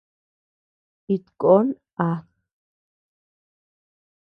It 1.13 1.25
koon 1.39 1.67
at. 2.09 2.23